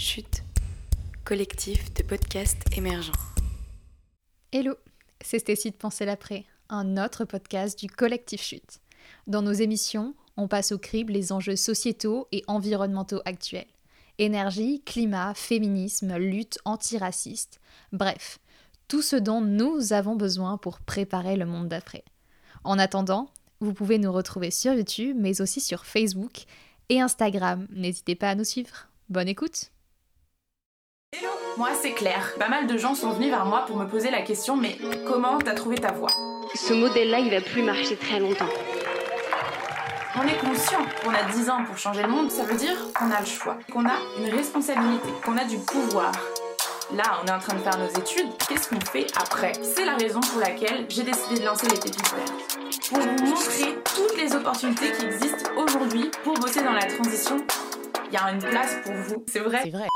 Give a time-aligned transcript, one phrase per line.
[0.00, 0.44] Chute,
[1.24, 3.10] collectif de podcasts émergents.
[4.52, 4.76] Hello,
[5.20, 8.78] c'est Stécie de Penser l'après, un autre podcast du collectif Chute.
[9.26, 13.66] Dans nos émissions, on passe au crible les enjeux sociétaux et environnementaux actuels.
[14.18, 17.58] Énergie, climat, féminisme, lutte antiraciste,
[17.90, 18.38] bref,
[18.86, 22.04] tout ce dont nous avons besoin pour préparer le monde d'après.
[22.62, 26.44] En attendant, vous pouvez nous retrouver sur YouTube, mais aussi sur Facebook
[26.88, 27.66] et Instagram.
[27.72, 28.86] N'hésitez pas à nous suivre.
[29.08, 29.72] Bonne écoute
[31.58, 32.34] Moi c'est Claire.
[32.38, 35.38] Pas mal de gens sont venus vers moi pour me poser la question mais comment
[35.38, 36.10] t'as trouvé ta voix?
[36.54, 38.48] Ce modèle-là, il va plus marcher très longtemps.
[40.14, 43.10] On est conscient qu'on a 10 ans pour changer le monde, ça veut dire qu'on
[43.10, 46.12] a le choix, qu'on a une responsabilité, qu'on a du pouvoir.
[46.94, 49.52] Là, on est en train de faire nos études, qu'est-ce qu'on fait après?
[49.60, 52.88] C'est la raison pour laquelle j'ai décidé de lancer les pépites vertes.
[52.88, 57.36] Pour vous montrer toutes les opportunités qui existent aujourd'hui pour bosser dans la transition,
[58.06, 59.24] il y a une place pour vous.
[59.26, 59.60] C'est vrai?
[59.64, 59.87] C'est vrai.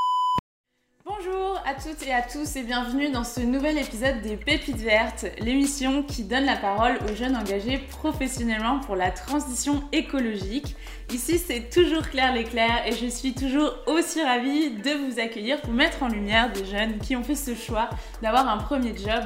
[1.65, 6.03] À toutes et à tous et bienvenue dans ce nouvel épisode des Pépites Vertes, l'émission
[6.03, 10.75] qui donne la parole aux jeunes engagés professionnellement pour la transition écologique.
[11.13, 15.73] Ici c'est toujours Claire Leclerc et je suis toujours aussi ravie de vous accueillir pour
[15.73, 17.91] mettre en lumière des jeunes qui ont fait ce choix
[18.23, 19.25] d'avoir un premier job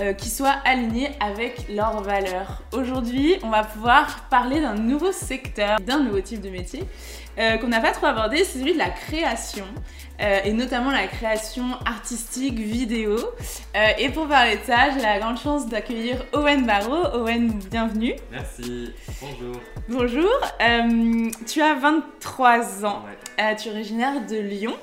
[0.00, 2.62] euh, qui soit aligné avec leurs valeurs.
[2.72, 6.84] Aujourd'hui on va pouvoir parler d'un nouveau secteur, d'un nouveau type de métier
[7.38, 9.64] euh, qu'on n'a pas trop abordé, c'est celui de la création.
[10.20, 13.16] Euh, et notamment la création artistique vidéo.
[13.76, 17.14] Euh, et pour parler de ça, j'ai la grande chance d'accueillir Owen Barrault.
[17.14, 18.14] Owen, bienvenue.
[18.32, 19.60] Merci, bonjour.
[19.88, 23.54] Bonjour, Euh, tu as 23 ans, Ouais.
[23.56, 24.74] Tu es originaire de Lyon.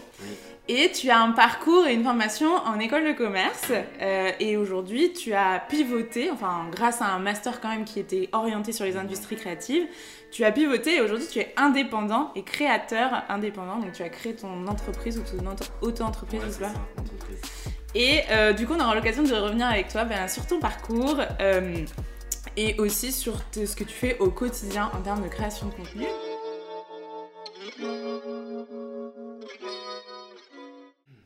[0.68, 3.72] Et tu as un parcours et une formation en école de commerce.
[4.02, 8.30] Euh, et aujourd'hui, tu as pivoté, enfin, grâce à un master quand même qui était
[8.32, 9.86] orienté sur les industries créatives,
[10.32, 13.78] tu as pivoté et aujourd'hui, tu es indépendant et créateur indépendant.
[13.78, 16.74] Donc, tu as créé ton entreprise ou ton auto- auto-entreprise, Ouais, pas.
[17.94, 21.18] Et euh, du coup, on aura l'occasion de revenir avec toi ben, sur ton parcours
[21.42, 21.76] euh,
[22.58, 25.74] et aussi sur te- ce que tu fais au quotidien en termes de création de
[25.76, 26.06] contenu.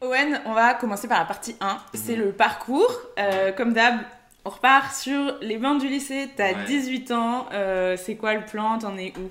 [0.10, 1.78] Owen, on va commencer par la partie 1.
[1.94, 2.92] C'est le parcours.
[3.20, 3.96] Euh, comme d'hab,
[4.44, 6.30] on repart sur les bancs du lycée.
[6.36, 6.66] T'as Ouais.
[6.66, 7.48] 18 ans.
[7.54, 8.80] Euh, c'est quoi le plan?
[8.80, 9.30] T'en es où?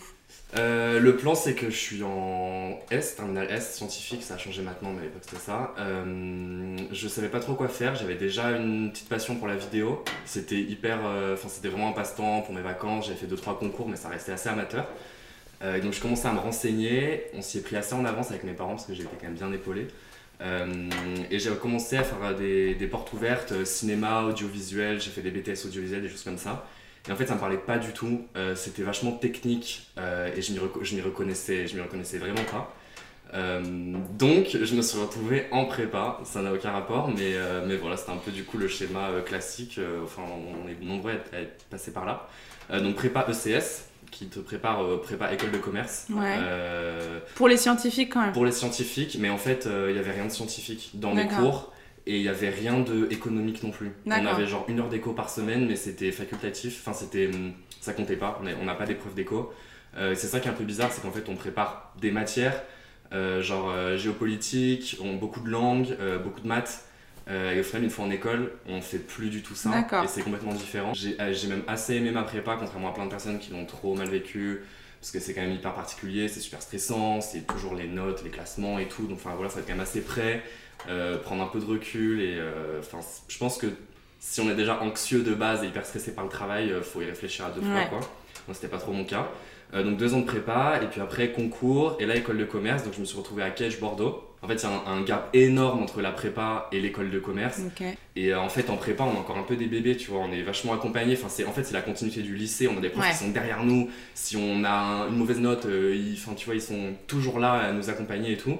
[0.57, 4.63] Euh, le plan, c'est que je suis en S, terminal S, scientifique, ça a changé
[4.63, 5.75] maintenant, mais à l'époque c'était ça.
[5.79, 10.03] Euh, je savais pas trop quoi faire, j'avais déjà une petite passion pour la vidéo.
[10.25, 11.01] C'était hyper.
[11.05, 14.09] euh, Enfin, c'était vraiment un passe-temps pour mes vacances, j'avais fait 2-3 concours, mais ça
[14.09, 14.87] restait assez amateur.
[15.63, 18.45] Euh, donc je commençais à me renseigner, on s'y est pris assez en avance avec
[18.45, 19.89] mes parents parce que été quand même bien épaulé.
[20.41, 20.89] Euh,
[21.33, 25.67] et j'ai commencé à faire des, portes ouvertes, euh, cinéma, audiovisuel, j'ai fait des BTS
[25.67, 26.65] audiovisuels, des choses comme ça.
[27.09, 28.27] Et en fait, ça me parlait pas du tout.
[28.55, 32.75] C'était vachement technique et je m'y reconnaissais, reconnaissais vraiment pas.
[34.19, 36.21] Donc, je me suis retrouvé en prépa.
[36.25, 37.33] Ça n'a aucun rapport, mais,
[37.67, 39.81] mais voilà, c'était un peu du coup le schéma classique.
[40.05, 40.23] Enfin,
[40.65, 42.29] on est nombreux à être, à être passés par là.
[42.79, 46.07] Donc, prépa ECS, qui te prépare euh, prépa école de commerce.
[46.11, 46.37] Ouais.
[46.39, 48.33] Euh, Pour les scientifiques quand même.
[48.33, 51.25] pour les scientifiques, mais en fait, euh, il y avait rien de scientifique dans mes
[51.25, 51.39] D'accord.
[51.39, 51.73] cours
[52.07, 53.93] et il y avait rien de économique non plus.
[54.07, 56.81] On avait genre une heure d'éco par semaine, mais c'était facultatif.
[56.81, 58.41] Enfin, c'était, hum, ça comptait pas.
[58.61, 59.53] On n'a pas d'épreuve d'éco.
[59.97, 62.63] Euh, c'est ça qui est un peu bizarre, c'est qu'en fait, on prépare des matières,
[63.13, 66.85] euh, genre euh, géopolitique, on, beaucoup de langues, euh, beaucoup de maths.
[67.31, 69.71] Euh, et au final, une fois en école, on fait plus du tout ça.
[69.71, 70.05] D'accord.
[70.05, 70.95] Et c'est complètement différent.
[70.95, 73.67] J'ai euh, j'ai même assez aimé ma prépa, contrairement à plein de personnes qui l'ont
[73.67, 74.63] trop mal vécu
[75.01, 78.31] parce que c'est quand même hyper particulier, c'est super stressant, c'est toujours les notes, les
[78.31, 80.43] classements et tout, donc enfin voilà, faut être quand même assez prêt,
[80.89, 82.37] euh, prendre un peu de recul et
[82.81, 83.67] enfin je pense que
[84.19, 87.05] si on est déjà anxieux de base et hyper stressé par le travail, faut y
[87.05, 87.67] réfléchir à deux Ouais.
[87.83, 88.01] fois quoi.
[88.49, 89.29] Moi c'était pas trop mon cas.
[89.73, 92.95] Donc deux ans de prépa et puis après concours et là école de commerce, donc
[92.95, 94.25] je me suis retrouvé à Cage Bordeaux.
[94.43, 97.19] En fait, il y a un, un gap énorme entre la prépa et l'école de
[97.19, 97.61] commerce.
[98.15, 100.21] Et euh, en fait, en prépa, on est encore un peu des bébés, tu vois,
[100.21, 101.15] on est vachement accompagnés.
[101.15, 103.11] Enfin, c'est, en fait, c'est la continuité du lycée, on a des profs Ouais.
[103.11, 103.91] qui sont derrière nous.
[104.15, 107.53] Si on a un- une mauvaise note, euh, ils, tu vois, ils sont toujours là
[107.55, 108.57] à nous accompagner et tout.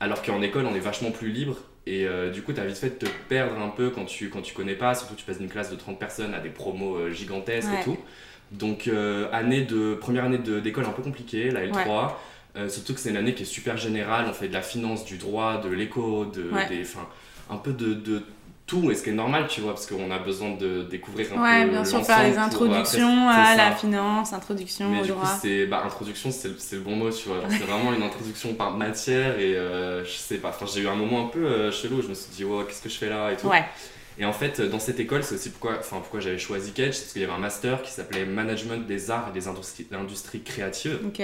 [0.00, 1.56] Alors qu'en école, on est vachement plus libre.
[1.86, 4.42] Et euh, du coup, t'as vite fait de te perdre un peu quand tu, quand
[4.42, 4.94] tu connais pas.
[4.96, 7.80] Surtout, tu passes d'une classe de 30 personnes à des promos euh, gigantesques Ouais.
[7.80, 7.96] et tout.
[8.52, 8.90] Donc,
[9.32, 12.10] année de, première année de- d'école un peu compliquée, la L3.
[12.56, 14.26] Euh, surtout que c'est une année qui est super générale.
[14.28, 16.66] On fait de la finance, du droit, de l'éco, de, Ouais.
[16.68, 16.84] des,
[17.48, 18.22] un peu de, de
[18.66, 18.90] tout.
[18.90, 21.64] Et ce qui est normal, tu vois, parce qu'on a besoin de découvrir un Ouais,
[21.64, 23.56] peu bien sûr, faire les l'ensemble pour après- introductions à ça.
[23.56, 25.38] la finance, introduction Mais au du coup, droit.
[25.40, 27.42] c'est bah, introduction, c'est le, c'est le bon mot, tu vois.
[27.50, 30.48] C'est vraiment une introduction par matière et euh, je sais pas.
[30.50, 31.98] Enfin, j'ai eu un moment un peu euh, chelou.
[31.98, 33.48] où Je me suis dit, oh, qu'est-ce que je fais là et tout.
[33.48, 33.64] Ouais,
[34.18, 37.12] Et en fait, dans cette école, c'est aussi pourquoi, enfin, pourquoi j'avais choisi c'est parce
[37.12, 40.98] qu'il y avait un master qui s'appelait Management des arts et des industries, industries créatives.
[41.06, 41.22] ok.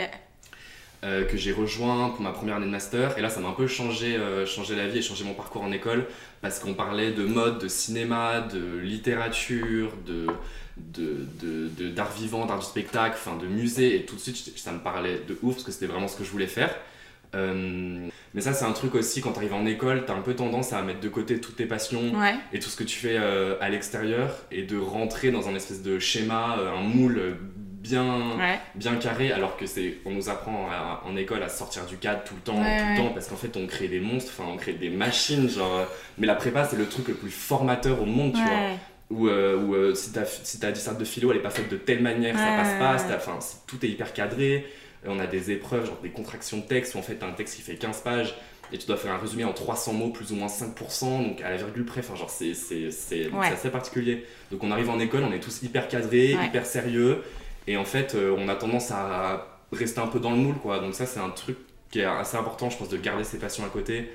[1.06, 3.16] Euh, que j'ai rejoint pour ma première année de master.
[3.16, 5.62] Et là, ça m'a un peu changé, euh, changé la vie et changé mon parcours
[5.62, 6.04] en école
[6.42, 10.26] parce qu'on parlait de mode, de cinéma, de littérature, de
[11.94, 15.22] d'art vivant, d'art du spectacle, enfin de musée, et tout de suite ça me parlait
[15.26, 16.74] de ouf parce que c'était vraiment ce que je voulais faire.
[17.34, 20.20] Euh, mais ça, c'est un truc aussi, quand tu arrives en école, tu as un
[20.20, 22.34] peu tendance à mettre de côté toutes tes passions Ouais.
[22.52, 25.82] et tout ce que tu fais euh, à l'extérieur et de rentrer dans un espèce
[25.82, 27.36] de schéma, euh, un moule
[27.88, 28.58] bien, Ouais.
[28.74, 32.22] bien carré, alors que c'est on nous apprend à- en école à sortir du cadre
[32.24, 34.50] tout le temps, Ouais, tout le temps, parce qu'en fait on crée des monstres, enfin
[34.52, 35.86] on crée des machines, genre.
[36.18, 38.70] Mais la prépa, c'est le truc le plus formateur au monde, tu vois
[39.08, 42.02] où, euh, euh, si ta si disserte de philo elle est pas faite de telle
[42.02, 43.38] manière ça passe pas enfin
[43.68, 44.66] tout est hyper cadré
[45.06, 47.32] Euh, on a des épreuves genre des contractions de texte où en fait t'as un
[47.32, 48.34] texte qui fait 15 pages
[48.72, 51.50] et tu dois faire un résumé en 300 mots plus ou moins 5% donc à
[51.50, 52.46] la virgule près enfin genre c'est
[53.32, 53.46] Ouais.
[53.52, 56.46] assez particulier donc on arrive en école on est tous hyper cadrés Ouais.
[56.46, 57.22] hyper sérieux
[57.66, 60.78] et en fait euh, on a tendance à rester un peu dans le moule quoi
[60.78, 61.56] donc ça c'est un truc
[61.90, 64.10] qui est assez important je pense de garder ses passions à côté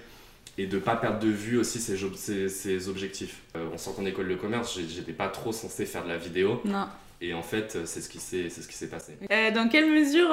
[0.58, 3.42] et de pas perdre de vue aussi ses, ses- ses objectifs.
[3.56, 6.88] Euh, en sortant d'école de commerce, j'étais pas trop censé faire de la vidéo Non.
[7.22, 9.18] et en fait euh, c'est ce qui s'est c'est ce qui s'est passé.
[9.32, 10.30] Euh, dans quelle mesure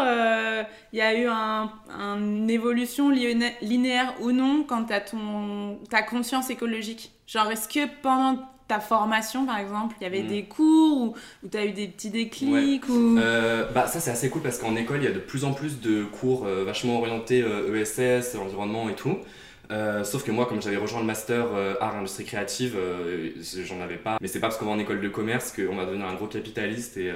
[0.93, 1.71] il y a eu un,
[2.17, 7.13] une évolution liné- linéaire ou non quant à ton, ta conscience écologique?
[7.29, 10.29] Genre, est-ce que pendant ta formation, par exemple, il y avait Mm.
[10.29, 13.19] des cours où, où tu as eu des petits déclics ou...
[13.19, 15.53] Euh, bah ça c'est assez cool parce qu'en école il y a de plus en
[15.55, 19.17] plus de cours euh, vachement orientés euh, ESS, environnement et tout.
[20.05, 21.47] Sauf que moi comme j'avais rejoint le master
[21.81, 22.77] art industrie créative,
[23.67, 24.17] j'en avais pas.
[24.21, 26.27] Mais c'est pas parce qu'on va en école de commerce qu'on va devenir un gros
[26.27, 27.13] capitaliste et,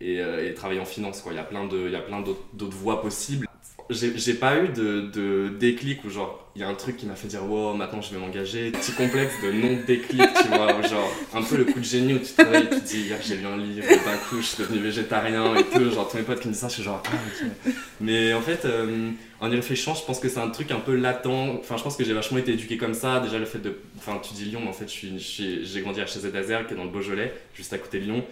[0.00, 1.20] et, et travailler en finance.
[1.20, 1.32] Quoi.
[1.32, 3.46] Il y a plein de- il y a plein d'autres d'autres voies possibles.
[3.90, 7.14] J'ai pas eu de, de déclic où genre il y a un truc qui m'a
[7.14, 8.70] fait dire wow maintenant je vais m'engager.
[8.70, 12.18] Petit complexe de non déclic tu vois genre un peu le coup de génie où
[12.18, 15.54] tu te tu dis hier j'ai lu un livre d'un coup je suis devenu végétarien
[15.56, 17.10] et tout genre tous mes potes qui me disent ça je suis genre ah
[17.42, 17.72] ok.
[18.02, 20.94] Mais en fait euh, en y réfléchissant je pense que c'est un truc un peu
[20.94, 21.58] latent.
[21.60, 24.20] Enfin je pense que j'ai vachement été éduqué comme ça déjà le fait de enfin
[24.22, 27.32] tu dis Lyon mais en fait j'ai grandi à HZ qui est dans le Beaujolais
[27.54, 28.24] juste à côté de Lyon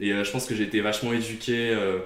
[0.00, 1.70] et euh, je pense que j'ai été vachement éduqué.
[1.70, 1.98] euh,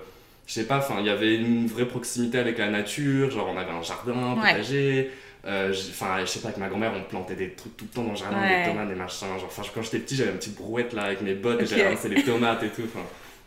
[0.55, 3.31] je sais pas, enfin, il y avait une vraie proximité avec la nature.
[3.31, 5.11] Genre, on avait un jardin, un potager.
[5.47, 8.05] Euh, Enfin, je sais pas, avec ma grand-mère, on plantait des trucs tout le temps
[8.05, 8.65] dans le jardin, Ouais.
[8.65, 9.27] des tomates, des machins.
[9.39, 12.09] Genre, enfin, quand j'étais petit, j'avais une petite brouette là avec mes bottes et ramasser
[12.11, 12.83] les tomates et tout.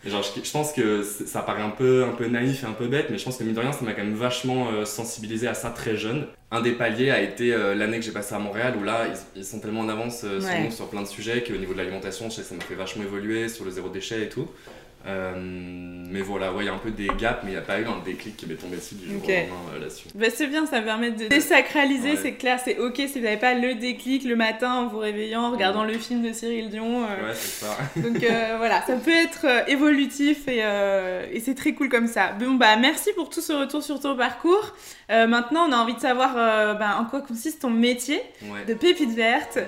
[0.04, 2.74] Et genre, je, je pense que ça paraît un peu, un peu naïf et un
[2.74, 4.84] peu bête, mais je pense que mine de rien, ça m'a quand même vachement euh,
[4.86, 6.28] sensibilisé à ça très jeune.
[6.52, 9.40] Un des paliers a été euh, l'année que j'ai passée à Montréal, où là, ils,
[9.40, 11.78] ils sont tellement en avance euh, sur nous sur plein de sujets qu'au niveau de
[11.80, 14.48] l'alimentation, je sais que ça m'a fait vachement évoluer sur le zéro déchet et tout.
[15.08, 17.62] Euh, mais voilà, ouais, il y a un peu des gaps, mais il n'y a
[17.62, 19.30] pas eu un déclic qui m'est tombé dessus du jour Ok.
[19.30, 20.08] au lendemain euh, là-dessus.
[20.16, 22.20] Bah, c'est bien, ça permet de désacraliser, Ouais.
[22.22, 25.42] c'est clair, c'est ok si vous n'avez pas le déclic le matin en vous réveillant,
[25.44, 27.04] en regardant le film de Cyril Dion.
[27.04, 27.78] euh, Ouais, c'est ça.
[27.98, 32.08] Donc euh, voilà, ça peut être euh, évolutif et, euh, et c'est très cool comme
[32.08, 32.32] ça.
[32.40, 34.74] Bon bah merci pour tout ce retour sur ton parcours.
[35.12, 38.66] Euh, maintenant on a envie de savoir euh, bah, en quoi consiste ton métier Ouais.
[38.68, 39.60] de pépite verte.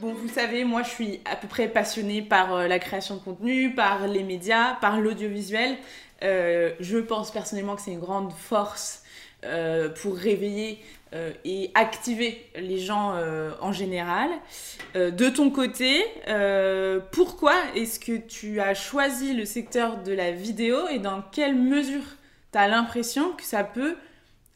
[0.00, 3.20] Bon, vous savez, moi je suis à peu près passionnée par euh, la création de
[3.20, 5.76] contenu, par les médias, par l'audiovisuel.
[6.22, 9.02] Euh, je pense personnellement que c'est une grande force
[9.44, 10.78] euh, pour réveiller
[11.12, 13.14] euh, et activer les gens
[13.60, 14.30] en général.
[14.94, 16.02] De ton côté,
[17.12, 22.04] pourquoi est-ce que tu as choisi le secteur de la vidéo et dans quelle mesure
[22.52, 23.96] tu as l'impression que ça peut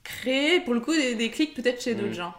[0.04, 2.14] créer pour le coup des, des clics peut-être chez d'autres Mm.
[2.14, 2.35] gens?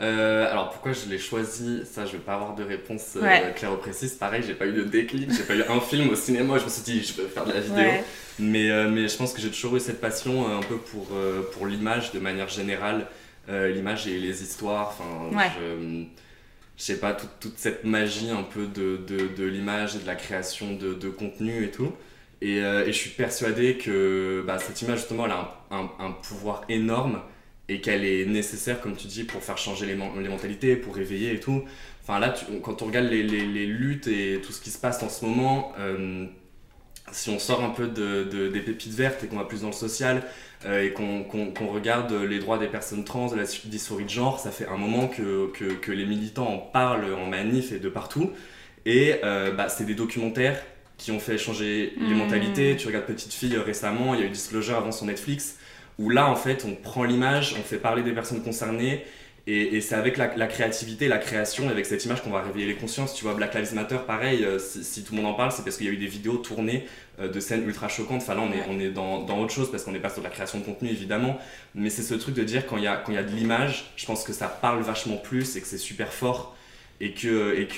[0.00, 3.52] Euh, alors pourquoi je l'ai choisi Ça, je vais pas avoir de réponse euh, Ouais.
[3.54, 4.14] claire ou précise.
[4.14, 6.58] Pareil, j'ai pas eu de déclic, j'ai pas eu un film au cinéma.
[6.58, 7.76] Je me suis dit, je peux faire de la vidéo.
[7.76, 8.04] Ouais.
[8.38, 11.08] Mais, euh, mais je pense que j'ai toujours eu cette passion euh, un peu pour,
[11.12, 13.06] euh, pour l'image de manière générale.
[13.48, 14.88] Euh, l'image et les histoires.
[14.98, 15.50] Enfin, Ouais.
[15.60, 16.04] je,
[16.78, 20.06] je sais pas, toute, toute cette magie un peu de, de, de l'image et de
[20.06, 21.92] la création de, de contenu et tout.
[22.40, 25.90] Et, euh, et je suis persuadé que bah, cette image, justement, elle a un, un-
[26.06, 27.20] un pouvoir énorme
[27.68, 30.94] et qu'elle est nécessaire, comme tu dis, pour faire changer les, men- les mentalités, pour
[30.96, 31.64] réveiller et tout.
[32.02, 34.78] Enfin là, tu- quand on regarde les, les- les luttes et tout ce qui se
[34.78, 36.26] passe en ce moment, euh,
[37.12, 39.68] si on sort un peu de, de- des pépites vertes et qu'on va plus dans
[39.68, 40.22] le social
[40.64, 41.24] euh, et qu'on
[41.72, 45.08] regarde les droits des personnes trans, de la dysphorie de genre, ça fait un moment
[45.08, 48.30] que, que, que les militants en parlent en manif et de partout.
[48.86, 50.60] Et euh, bah, c'est des documentaires
[50.98, 52.18] qui ont fait changer les Mhm.
[52.18, 52.76] mentalités.
[52.76, 55.58] Tu regardes Petite Fille récemment, il y a eu Disclosure avant sur Netflix,
[55.98, 59.04] où là en fait on prend l'image, on fait parler des personnes concernées.
[59.48, 63.12] Et, c'est avec la, créativité, la création, avec cette image qu'on va réveiller les consciences.
[63.12, 65.76] Tu vois, Black Lives Matter, pareil, euh, si, tout le monde en parle, c'est parce
[65.76, 66.86] qu'il y a eu des vidéos tournées
[67.18, 68.22] euh, de scènes ultra choquantes.
[68.22, 70.64] Enfin là, on est, dans, autre chose parce qu'on n'est pas sur la création de
[70.64, 71.38] contenu, évidemment.
[71.74, 74.32] Mais c'est ce truc de dire quand il y a, de l'image, je pense que
[74.32, 76.56] ça parle vachement plus et que c'est super fort.
[77.00, 77.26] Et que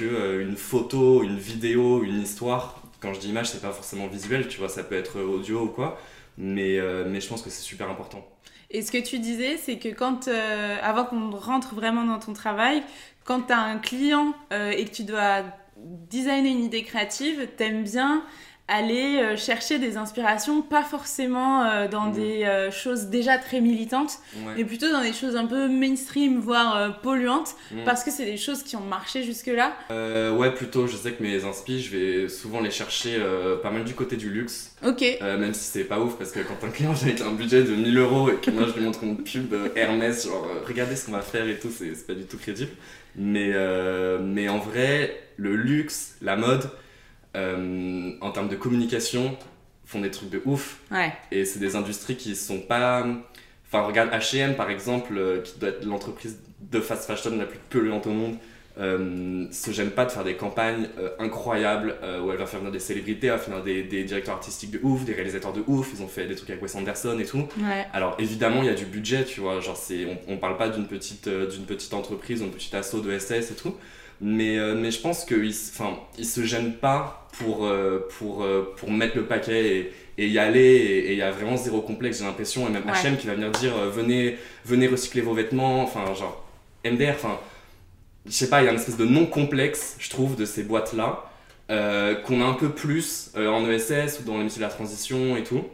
[0.02, 4.48] euh, une photo, une vidéo, une histoire, quand je dis image, c'est pas forcément visuel,
[4.48, 5.98] tu vois, ça peut être audio ou quoi,
[6.36, 8.26] mais, euh, mais je pense que c'est super important.
[8.70, 12.32] Et ce que tu disais, c'est que quand, euh, avant qu'on rentre vraiment dans ton
[12.32, 12.82] travail,
[13.24, 15.44] quand tu as un client euh, et que tu dois
[15.76, 18.24] designer une idée créative, t'aimes bien
[18.66, 22.14] aller euh, chercher des inspirations, pas forcément euh, dans Mhm.
[22.14, 24.54] des euh, choses déjà très militantes, Ouais.
[24.56, 27.84] mais plutôt dans des choses un peu mainstream, voire polluantes, Mm.
[27.84, 29.74] parce que c'est des choses qui ont marché jusque-là.
[29.90, 33.70] Euh, ouais, plutôt, je sais que mes inspi, je vais souvent les chercher euh, pas
[33.70, 35.02] mal du côté du luxe, Ok.
[35.20, 37.64] euh, même si c'est pas ouf, parce que quand un client vient avec un budget
[37.64, 41.04] de 1000 euros et que moi je lui montre une pub Hermès, genre regardez ce
[41.04, 42.70] qu'on va faire et tout, c'est pas du tout crédible.
[43.16, 43.52] Mais,
[44.22, 46.70] mais en vrai, le luxe, la mode,
[47.34, 49.36] euh, en termes de communication,
[49.84, 50.80] font des trucs de ouf.
[50.90, 51.12] Ouais.
[51.30, 53.06] Et c'est des industries qui sont pas.
[53.66, 57.58] Enfin, regarde HM par exemple, euh, qui doit être l'entreprise de fast fashion la plus
[57.70, 58.36] polluante au monde,
[58.76, 62.58] euh, se gêne pas de faire des campagnes euh, incroyables euh, où elle va faire
[62.58, 65.52] venir des célébrités, elle va faire venir des, des directeurs artistiques de ouf, des réalisateurs
[65.52, 65.90] de ouf.
[65.94, 67.46] Ils ont fait des trucs avec Wes Anderson et tout.
[67.58, 67.86] Ouais.
[67.92, 69.60] Alors évidemment, il y a du budget, tu vois.
[69.60, 72.74] Genre, c'est, on, on parle pas d'une petite, euh, d'une petite entreprise ou une petite
[72.74, 73.74] asso de SS et tout.
[74.20, 75.52] Mais, mais je pense qu'ils
[76.18, 77.68] ils se gênent pas pour,
[78.16, 80.60] pour, pour mettre le paquet et, et y aller.
[80.60, 82.66] Et il y a vraiment zéro complexe, j'ai l'impression.
[82.68, 82.92] Et même Ouais.
[82.92, 85.82] HM qui va venir dire venez, venez recycler vos vêtements.
[85.82, 86.46] Enfin, genre,
[86.84, 87.38] MDR, enfin,
[88.26, 91.24] je sais pas, il y a une espèce de non-complexe, je trouve, de ces boîtes-là.
[91.70, 94.70] euh, qu'on a un peu plus euh, en ESS ou dans les métiers de la
[94.72, 95.64] transition et tout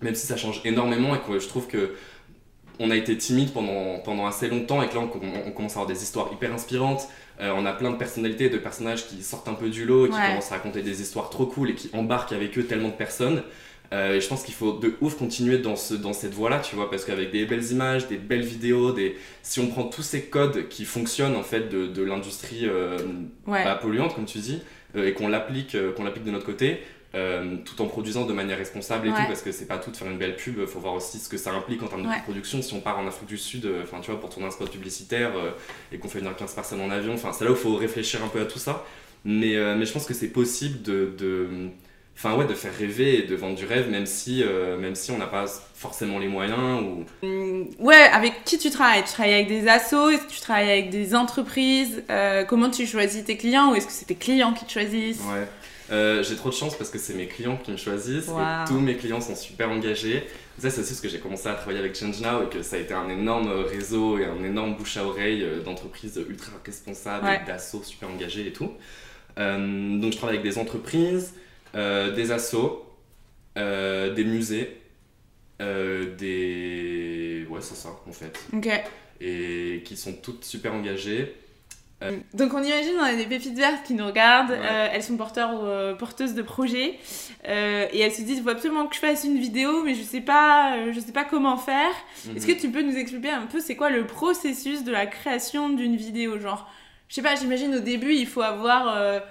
[0.00, 1.92] même si ça change énormément et que je trouve que
[2.80, 5.72] on a été timide pendant, pendant assez longtemps et que là on, on- on commence
[5.72, 7.06] à avoir des histoires hyper inspirantes.
[7.40, 10.08] Euh, on a plein de personnalités, de personnages qui sortent un peu du lot et
[10.08, 10.26] qui Ouais.
[10.28, 13.44] commencent à raconter des histoires trop cool et qui embarquent avec eux tellement de personnes.
[13.92, 16.74] Euh, et je pense qu'il faut de ouf continuer dans, ce, dans cette voie-là, tu
[16.76, 19.16] vois, parce qu'avec des belles images, des belles vidéos, des...
[19.42, 22.96] si on prend tous ces codes qui fonctionnent en fait de, de l'industrie euh,
[23.46, 23.62] Ouais.
[23.64, 24.62] bah, polluante, comme tu dis,
[24.96, 26.80] euh, et qu'on l'applique, euh, qu'on l'applique de notre côté,
[27.14, 29.16] euh, tout en produisant de manière responsable et Ouais.
[29.16, 31.28] tout, parce que c'est pas tout de faire une belle pub, faut voir aussi ce
[31.28, 32.62] que ça implique en termes de production.
[32.62, 34.70] Si on part en Afrique du Sud, euh, enfin tu vois, pour tourner un spot
[34.70, 35.50] publicitaire euh,
[35.92, 38.24] et qu'on fait venir 15 personnes en avion, enfin c'est là où il faut réfléchir
[38.24, 38.86] un peu à tout ça.
[39.26, 41.46] Mais, euh, mais je pense que c'est possible de, de,
[42.16, 45.10] enfin ouais, de faire rêver et de vendre du rêve, même si, euh, même si
[45.10, 49.02] on n'a pas forcément les moyens ou Hum, Ouais, avec qui tu travailles?
[49.04, 50.10] Tu travailles avec des assos?
[50.10, 52.02] Est-ce que tu travailles avec des entreprises?
[52.10, 55.20] Euh, Comment tu choisis tes clients Ou est-ce que c'est tes clients qui te choisissent?
[55.20, 55.46] Ouais.
[55.90, 58.38] Euh, j'ai trop de chance parce que c'est mes clients qui me choisissent Wow.
[58.40, 60.22] et tous mes clients sont super engagés.
[60.58, 62.76] Ça, c'est aussi parce que j'ai commencé à travailler avec Change Now et que ça
[62.76, 67.40] a été un énorme réseau et un énorme bouche à oreille d'entreprises ultra responsables, Ouais.
[67.42, 68.70] et d'assos super engagés et tout.
[69.36, 71.34] Donc, je travaille avec des entreprises,
[71.74, 72.84] euh, des assos,
[73.58, 74.80] euh, des musées,
[75.60, 77.46] euh, des.
[77.48, 78.38] Ouais, c'est ça en fait.
[78.52, 78.68] Ok.
[79.20, 81.36] Et qui sont toutes super engagées.
[82.34, 84.58] Donc on imagine on a des pépites vertes qui nous regardent, Ouais.
[84.60, 86.98] euh, elles sont porteurs ou euh, porteuses de projets
[87.48, 90.02] euh, et elles se disent il faut absolument que je fasse une vidéo mais je
[90.02, 91.92] sais pas je sais pas comment faire.
[92.34, 95.68] Est-ce que tu peux nous expliquer un peu c'est quoi le processus de la création
[95.68, 96.68] d'une vidéo genre?
[97.06, 99.22] Je sais pas j'imagine au début il faut avoir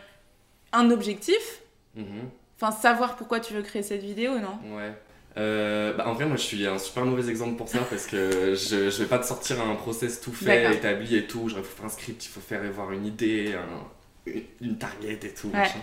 [0.72, 1.60] un objectif,
[1.96, 2.30] Mhm.
[2.60, 4.58] enfin savoir pourquoi tu veux créer cette vidéo non?
[4.76, 4.94] Ouais.
[5.38, 8.54] Euh, bah, en vrai, moi je suis un super mauvais exemple pour ça parce que
[8.56, 11.48] je, je vais pas te sortir un process tout fait, établi et tout.
[11.48, 14.32] Genre, il faut faire un script, il faut faire avoir une idée, un-
[14.62, 15.48] une, target et tout.
[15.48, 15.60] Ouais.
[15.60, 15.80] machin.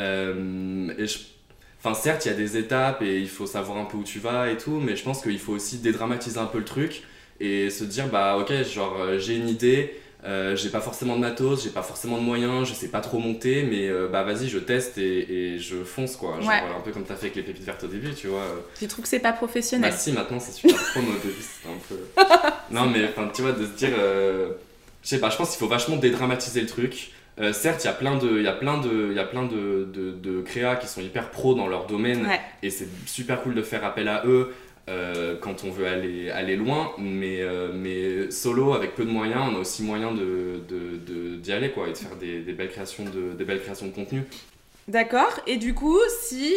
[0.00, 1.18] Euh, et je-
[1.82, 4.18] Enfin, certes, il y a des étapes et il faut savoir un peu où tu
[4.18, 7.04] vas et tout, mais je pense qu'il faut aussi dédramatiser un peu le truc
[7.40, 11.20] et se dire, bah ok, genre euh, j'ai une idée, euh, j'ai pas forcément de
[11.20, 14.48] matos, j'ai pas forcément de moyens, je sais pas trop monter, mais euh, bah vas-y,
[14.48, 16.36] je teste et, et je fonce quoi.
[16.40, 16.62] Genre, Ouais.
[16.76, 18.40] un peu comme t'as fait avec les pépites vertes au début, tu vois.
[18.40, 21.40] euh, Tu trouves que c'est pas professionnel bah si, maintenant c'est super pro, au début
[21.40, 22.52] c'était un peu...
[22.74, 23.90] non mais enfin tu vois, de se dire...
[23.98, 24.50] euh,
[25.02, 27.12] Je sais pas, je pense qu'il faut vachement dédramatiser le truc.
[27.40, 29.24] Euh, certes, il y a plein de, il y a plein de, il y a
[29.24, 32.40] plein de, de, de créas qui sont hyper pros dans leur domaine Ouais.
[32.62, 34.52] et c'est super cool de faire appel à eux
[34.88, 39.42] euh, quand on veut aller, aller loin, mais, euh, mais solo avec peu de moyens,
[39.52, 42.52] on a aussi moyen de, de, de- d'y aller quoi et de faire des, des
[42.52, 44.22] belles créations de, des belles créations de contenu.
[44.88, 45.38] D'accord.
[45.46, 46.54] Et du coup, si.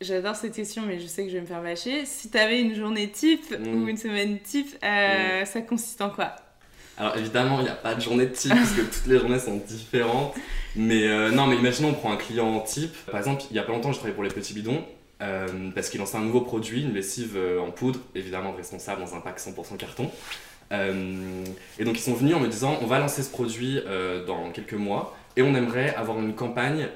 [0.00, 2.04] J'adore cette question, mais je sais que je vais me faire vacher.
[2.06, 3.82] Si t'avais une journée type Mm.
[3.84, 6.34] ou une semaine type, euh, ça consiste en quoi?
[6.98, 9.38] Alors évidemment, il n'y a pas de journée de type parce que toutes les journées
[9.38, 10.34] sont différentes.
[10.74, 12.94] Mais euh, non, mais imaginons on prend un client type.
[13.10, 14.84] Par exemple, il y a pas longtemps, je travaillais pour les petits bidons
[15.22, 19.14] euh, parce qu'ils lançaient un nouveau produit, une lessive euh, en poudre, évidemment responsable dans
[19.14, 20.10] un pack 100% carton.
[20.72, 21.44] Euh,
[21.78, 23.80] et donc ils sont venus en me disant on va lancer ce produit
[24.26, 26.88] dans quelques mois et on aimerait avoir une campagne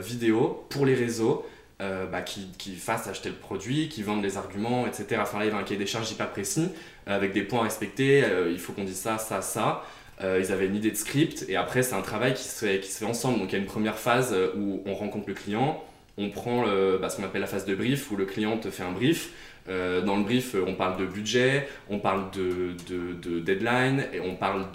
[0.00, 1.44] vidéo pour les réseaux
[1.78, 5.20] bah, qui, qui fassent acheter le produit, qui vendent les arguments, etc.
[5.20, 6.68] Enfin là il y avait un cahier des charges hyper précis
[7.06, 9.84] avec des points à respecter, il faut qu'on dise ça, ça, ça.
[10.22, 13.40] Ils avaient une idée de script et après c'est un travail qui se, fait, ensemble.
[13.40, 15.84] Donc il y a une première phase où on rencontre le client,
[16.18, 18.70] on prend le, bah, ce qu'on appelle la phase de brief où le client te
[18.70, 19.30] fait un brief.
[19.68, 24.18] Euh, dans le brief, on parle de budget, on parle de, de, de deadline et
[24.18, 24.66] on parle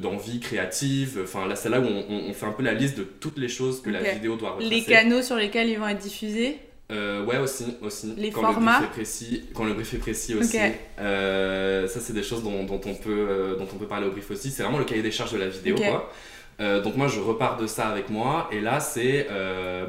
[0.00, 1.20] d'envie de, créative.
[1.22, 3.48] Enfin là c'est là où on, on, fait un peu la liste de toutes les
[3.48, 4.74] choses que la vidéo doit retracer.
[4.74, 6.58] Les canaux sur lesquels ils vont être diffusés
[6.92, 7.64] euh, ouais, aussi.
[7.80, 8.14] aussi.
[8.16, 10.58] Les quand formats le brief est précis, Quand le brief est précis aussi.
[10.98, 14.10] Euh, ça, c'est des choses dont, dont, on peut, euh, dont on peut parler au
[14.10, 14.50] brief aussi.
[14.50, 15.76] C'est vraiment le cahier des charges de la vidéo.
[15.76, 16.12] Quoi.
[16.60, 18.48] Euh, donc moi, je repars de ça avec moi.
[18.52, 19.26] Et là, c'est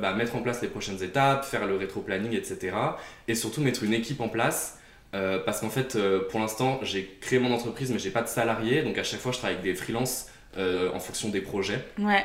[0.01, 2.75] bah, mettre en place les prochaines étapes, faire le rétro-planning, etc.
[3.27, 4.79] Et surtout mettre une équipe en place.
[5.11, 5.97] parce qu'en fait,
[6.29, 8.81] pour l'instant, j'ai créé mon entreprise, mais j'ai pas de salariés.
[8.83, 10.27] Donc à chaque fois, je travaille avec des freelances
[10.57, 11.83] en fonction des projets.
[11.99, 12.23] Ouais.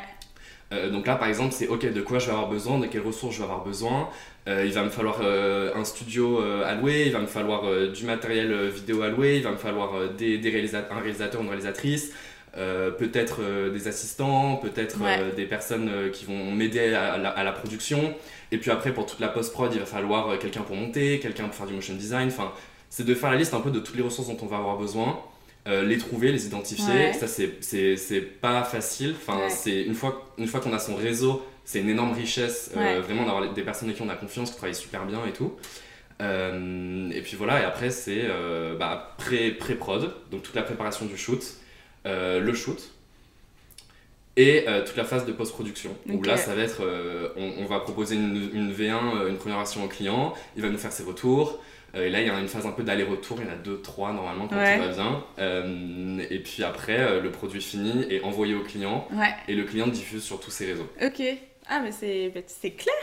[0.73, 3.03] Euh, donc là, par exemple, c'est ok, de quoi je vais avoir besoin, de quelles
[3.03, 4.09] ressources je vais avoir besoin.
[4.49, 8.05] Euh, il va me falloir euh, un studio à louer, il va me falloir du
[8.05, 12.13] matériel vidéo à louer, il va me falloir des, des un réalisateur, une réalisatrice,
[12.99, 14.99] peut-être des assistants, peut-être
[15.37, 18.15] des personnes qui vont m'aider à, à, la production.
[18.51, 21.55] Et puis après, pour toute la post-prod, il va falloir quelqu'un pour monter, quelqu'un pour
[21.55, 22.29] faire du motion design.
[22.29, 22.53] Enfin,
[22.91, 24.77] c'est de faire la liste un peu de toutes les ressources dont on va avoir
[24.77, 25.21] besoin.
[25.67, 29.15] Euh, les trouver, les identifier, ça c'est pas facile.
[29.17, 33.03] Enfin, c'est une fois, une fois qu'on a son réseau, c'est une énorme richesse, euh,
[33.03, 35.53] vraiment d'avoir des personnes avec qui on a confiance, qui travaillent super bien et tout.
[36.23, 38.27] Euh, et puis voilà, et après c'est
[38.79, 41.43] bah, pré-prod, donc toute la préparation du shoot,
[42.09, 42.91] le shoot,
[44.37, 45.91] et toute la phase de post-production.
[46.09, 46.83] Où là, ça va être,
[47.37, 50.93] on, va proposer une, une V1, une première version au client, il va nous faire
[50.93, 51.61] ses retours,
[51.95, 53.57] euh, et là, il y a une phase un peu d'aller-retour, il y en a
[53.57, 55.25] deux, trois normalement quand tout va bien.
[55.39, 59.09] Euh, et puis après, euh, le produit fini est envoyé au client
[59.47, 60.89] et le client diffuse sur tous ses réseaux.
[61.03, 61.23] Ok.
[61.69, 62.41] Ah, mais c'est bah,
[62.77, 62.95] clair.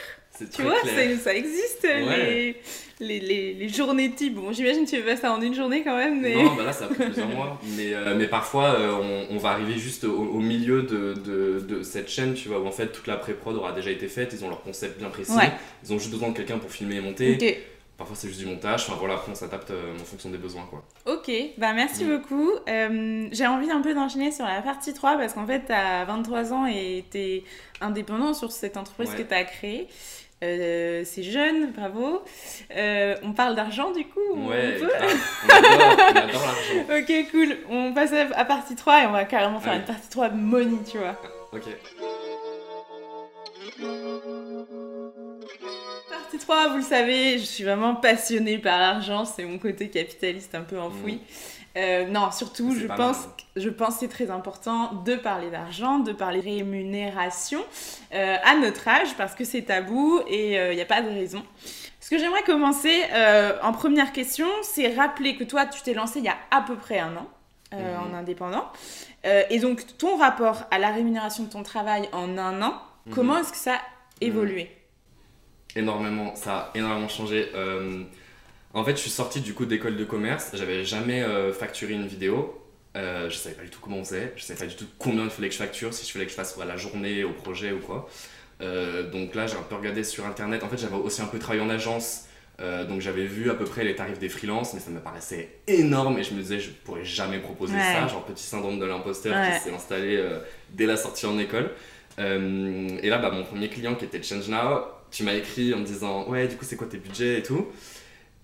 [0.53, 0.75] Tu vois,
[1.23, 2.55] ça existe, les,
[2.99, 4.35] les, les, les, journées type.
[4.35, 6.21] Bon, j'imagine que tu fais ça en une journée quand même.
[6.21, 6.35] Mais...
[6.35, 7.59] Non, bah là, ça a pris plusieurs mois.
[7.77, 12.33] Mais, mais parfois, on, on, va arriver juste au, milieu de, de, de, cette chaîne,
[12.33, 14.33] tu vois, où en fait, toute la pré-prod aura déjà été faite.
[14.33, 15.33] Ils ont leur concept bien précis.
[15.83, 17.37] Ils ont juste besoin de quelqu'un pour filmer et monter.
[17.97, 20.67] Parfois c'est juste du montage, enfin voilà, après on s'adapte euh, en fonction des besoins
[20.69, 20.83] quoi.
[21.05, 22.17] Ok, bah merci mm.
[22.17, 22.51] beaucoup.
[22.67, 26.03] Euh, j'ai envie un peu d'enchaîner sur la partie 3 parce qu'en fait tu as
[26.03, 27.43] 23 ans et tu es
[27.79, 29.87] indépendant sur cette entreprise que tu as créée.
[30.45, 32.23] Euh, c'est jeune, bravo.
[33.23, 34.91] on parle d'argent du coup Ouais, on, peut
[35.45, 36.99] on adore, l'argent.
[36.99, 37.57] ok, cool.
[37.69, 40.97] On passe à, partie 3 et on va carrément faire une partie 3 money, tu
[40.97, 41.15] vois.
[41.51, 41.63] Ok.
[46.37, 50.61] 3, vous le savez, je suis vraiment passionnée par l'argent, c'est mon côté capitaliste un
[50.61, 51.15] peu enfoui.
[51.15, 51.19] Mm.
[51.77, 56.13] Euh, non, surtout, je pense, je pense que c'est très important de parler d'argent, de
[56.13, 57.59] parler de rémunération
[58.13, 61.09] euh, à notre âge parce que c'est tabou et il euh, n'y a pas de
[61.09, 61.43] raison.
[61.99, 63.01] Ce que j'aimerais commencer
[63.63, 66.75] en première question, c'est rappeler que toi, tu t'es lancé il y a à peu
[66.75, 67.27] près un an
[67.73, 68.11] mm-hmm.
[68.11, 68.71] en indépendant.
[69.23, 73.11] et donc, ton rapport à la rémunération de ton travail en un an, mm-hmm.
[73.11, 73.81] comment est-ce que ça a
[74.21, 74.69] évolué?
[75.75, 77.49] Énormément, ça a énormément changé.
[77.53, 78.03] Euh,
[78.73, 82.07] en fait, je suis sorti du coup d'école de commerce, j'avais jamais euh, facturé une
[82.07, 82.61] vidéo.
[82.95, 85.25] Euh, je savais pas du tout comment on faisait, je savais pas du tout combien
[85.25, 87.33] il fallait que je facture, si je fallait que je fasse à la journée, au
[87.33, 88.09] projet ou quoi.
[89.11, 90.63] donc là, j'ai un peu regardé sur internet.
[90.63, 92.27] En fait, j'avais aussi un peu travaillé en agence,
[92.87, 96.17] donc j'avais vu à peu près les tarifs des freelances, mais ça me paraissait énorme
[96.19, 99.59] et je me disais, je pourrais jamais proposer ça, genre petit syndrome de l'imposteur qui
[99.59, 100.23] s'est installé
[100.69, 101.71] dès la sortie en école.
[102.17, 105.85] et là, bah, mon premier client qui était Change Now, tu m'as écrit en me
[105.85, 107.67] disant ouais du coup c'est quoi tes budgets et tout.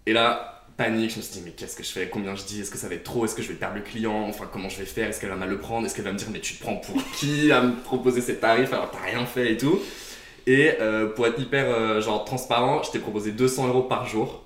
[0.06, 2.10] Et là panique je me suis dit mais qu'est-ce que je fais?
[2.10, 2.62] Combien je dis?
[2.62, 3.26] Est-ce que ça va être trop?
[3.26, 4.28] Est-ce que je vais perdre le client?
[4.28, 5.10] Enfin comment je vais faire?
[5.10, 5.86] Est-ce qu'elle va mal le prendre?
[5.86, 8.38] Est-ce qu'elle va me dire mais tu te prends pour qui à me proposer ces
[8.38, 9.80] tarifs alors t'as rien fait et tout?
[10.48, 14.44] Et euh, pour être hyper euh, genre transparent je t'ai proposé 200 euros par jour.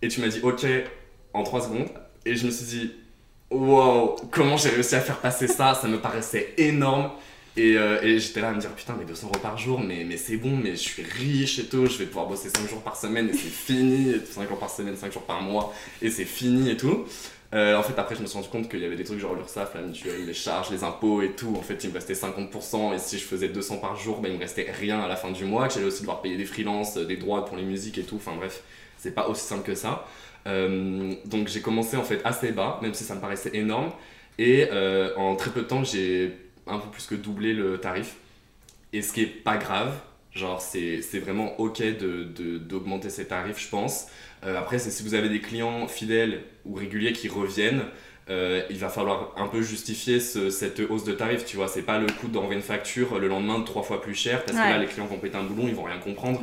[0.00, 0.66] Et tu m'as dit ok
[1.34, 1.88] en 3 secondes.
[2.24, 2.92] Et je me suis dit
[3.50, 5.74] wow comment j'ai réussi à faire passer ça?
[5.74, 7.10] Ça me paraissait énorme
[7.58, 10.16] euh, et, j'étais là à me dire putain mais 200 euros par jour mais, mais
[10.16, 12.96] c'est bon mais je suis riche et tout je vais pouvoir bosser 5 jours par
[12.96, 16.70] semaine et c'est fini 5 jours par semaine 5 jours par mois et c'est fini
[16.70, 17.04] et tout.
[17.54, 19.34] Euh, en fait après je me suis rendu compte qu'il y avait des trucs genre
[19.34, 21.54] l'URSSAF, la mutuelle, les charges, les impôts et tout.
[21.54, 24.36] En fait il me restait 50% et si je faisais 200 par jour ben, il
[24.36, 26.96] me restait rien à la fin du mois que j'allais aussi devoir payer des freelances,
[26.96, 28.16] des droits pour les musiques et tout.
[28.16, 28.62] Enfin bref
[28.96, 30.06] c'est pas aussi simple que ça.
[30.46, 33.90] Euh, donc j'ai commencé en fait assez bas même si ça me paraissait énorme.
[34.38, 34.70] Et
[35.18, 36.34] en très peu de temps j'ai
[36.66, 38.16] un peu plus que doubler le tarif.
[38.92, 39.94] Et ce qui est pas grave,
[40.34, 44.06] genre c'est vraiment ok d'augmenter de, de, ses tarifs, je pense.
[44.44, 47.84] Euh, après, c'est si vous avez des clients fidèles ou réguliers qui reviennent,
[48.30, 51.68] euh, il va falloir un peu justifier cette hausse de tarif, tu vois.
[51.68, 54.56] C'est pas le coup d'envoyer une facture le lendemain de trois fois plus cher, parce
[54.56, 56.40] que là, les clients vont péter un boulon, ils vont rien comprendre.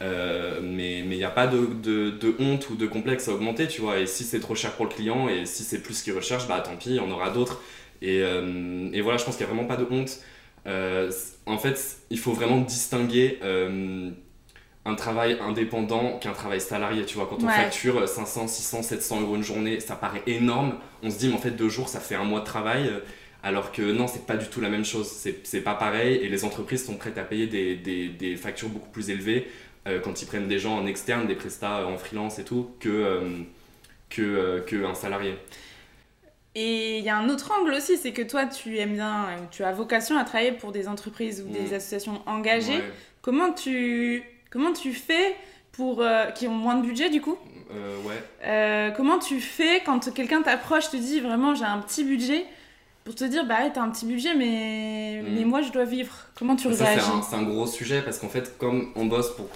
[0.00, 3.66] Euh, mais il n'y a pas de, de, de, honte ou de complexe à augmenter,
[3.66, 3.98] tu vois.
[3.98, 6.46] Et si c'est trop cher pour le client et si c'est plus ce qu'il recherche,
[6.46, 7.60] bah tant pis, il y en aura d'autres.
[8.02, 10.18] Et, euh, et voilà, je pense qu'il n'y a vraiment pas de honte.
[10.66, 11.10] Euh,
[11.46, 14.10] en fait, il faut vraiment distinguer euh,
[14.84, 17.04] un travail indépendant qu'un travail salarié.
[17.04, 17.52] Tu vois, quand on Ouais.
[17.52, 20.74] facture 500, 600, 700 euros une journée, ça paraît énorme.
[21.02, 22.90] On se dit, mais en fait, deux jours, ça fait un mois de travail.
[23.42, 25.06] Alors que non, c'est pas du tout la même chose.
[25.44, 26.16] C'est pas pareil.
[26.16, 29.46] Et les entreprises sont prêtes à payer des, des, des factures beaucoup plus élevées
[29.86, 32.88] euh, quand ils prennent des gens en externe, des prestats en freelance et tout, que,
[32.88, 33.20] euh,
[34.10, 35.34] que, euh, que un salarié.
[36.54, 39.36] Et il y a un autre angle aussi, c'est que toi, tu aimes bien, euh,
[39.50, 41.74] tu as vocation à travailler pour des entreprises ou des Mm.
[41.74, 42.78] associations engagées.
[42.78, 42.92] Ouais.
[43.22, 45.36] Comment tu comment tu fais
[45.72, 47.36] pour euh, qui ont moins de budget du coup?
[47.72, 48.22] Euh, ouais.
[48.44, 52.46] Euh, Comment tu fais quand quelqu'un t'approche, te dit vraiment j'ai un petit budget
[53.04, 55.34] pour te dire bah ouais, t'as un petit budget mais Mm.
[55.34, 56.12] mais moi je dois vivre.
[56.38, 57.10] Comment tu Ça, c'est réagis?
[57.12, 59.46] un, c'est un gros sujet parce qu'en fait, comme on bosse pour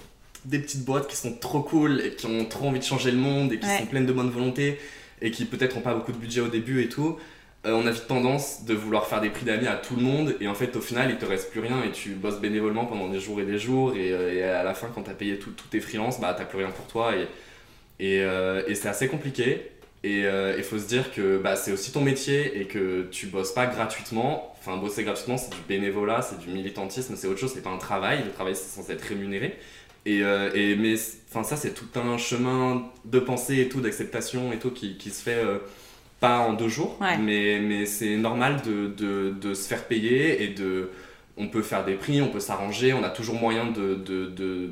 [0.45, 3.17] des petites boîtes qui sont trop cool et qui ont trop envie de changer le
[3.17, 3.79] monde et qui Ouais.
[3.79, 4.77] sont pleines de bonne volonté
[5.23, 7.17] et qui peut-être n'ont pas beaucoup de budget au début et tout,
[7.65, 10.35] euh, on a vite tendance de vouloir faire des prix d'amis à tout le monde
[10.41, 13.07] et en fait, au final, il te reste plus rien et tu bosses bénévolement pendant
[13.07, 15.79] des jours et des jours et, euh, à la fin, quand t'as payé tous tes
[15.79, 17.27] freelances, bah t'as plus rien pour toi et,
[18.05, 19.69] et, euh, c'est assez compliqué.
[20.05, 20.25] Et
[20.57, 23.67] il faut se dire que bah, c'est aussi ton métier et que tu bosses pas
[23.67, 24.53] gratuitement.
[24.59, 27.77] Enfin, bosser gratuitement, c'est du bénévolat, c'est du militantisme, c'est autre chose, c'est pas un
[27.77, 28.21] travail.
[28.25, 29.57] Le travail, c'est censé être rémunéré.
[30.05, 30.95] Et, euh, et mais
[31.29, 35.09] enfin, ça, c'est tout un chemin de pensée et tout, d'acceptation et tout, qui, qui
[35.11, 35.59] se fait euh,
[36.19, 36.97] pas en deux jours.
[37.01, 37.17] Ouais.
[37.17, 40.89] Mais, mais c'est normal de, de, de se faire payer et de.
[41.37, 44.69] On peut faire des prix, on peut s'arranger, on a toujours moyen de, de,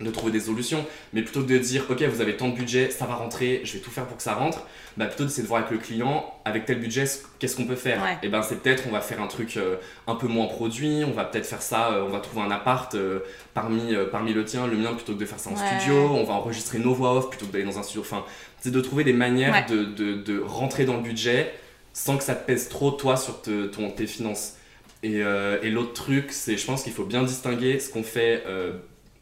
[0.00, 0.84] de, trouver des solutions.
[1.12, 3.74] Mais plutôt que de dire, ok, vous avez tant de budget, ça va rentrer, je
[3.74, 6.32] vais tout faire pour que ça rentre, bah plutôt d'essayer de voir avec le client,
[6.44, 8.18] avec tel budget, ce- qu'est-ce qu'on peut faire Ouais.
[8.22, 11.12] Et ben c'est peut-être, on va faire un truc euh, un peu moins produit, on
[11.12, 13.20] va peut-être faire ça, euh, on va trouver un appart euh,
[13.54, 15.78] parmi, parmi le tien, le mien, plutôt que de faire ça en Ouais.
[15.80, 18.00] studio, on va enregistrer nos voix off plutôt que d'aller dans un studio.
[18.02, 18.24] Enfin,
[18.60, 19.66] c'est de trouver des manières Ouais.
[19.76, 21.52] de, de, de rentrer dans le budget
[21.92, 24.54] sans que ça te pèse trop, toi, sur te- ton, tes finances.
[25.02, 25.20] Et,
[25.62, 28.44] et l'autre truc, c'est je pense qu'il faut bien distinguer ce qu'on fait